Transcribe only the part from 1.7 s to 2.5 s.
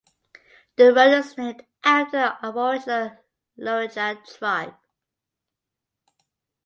after the